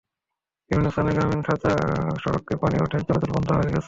বিভিন্ন 0.71 0.87
স্থানে 0.89 1.11
গ্রামীণ 1.15 1.41
কাঁচা 1.47 1.71
সড়কে 2.23 2.53
পানি 2.61 2.75
ওঠায় 2.83 3.03
চলাচল 3.07 3.31
বন্ধ 3.35 3.47
হয়ে 3.51 3.65
গেছে। 3.65 3.79